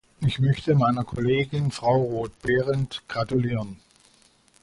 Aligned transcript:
Ich 0.25 0.39
möchte 0.39 0.73
meiner 0.73 1.03
Kollegin 1.03 1.69
Frau 1.69 2.01
Roth-Behrendt 2.01 3.03
gratulieren. 3.07 3.79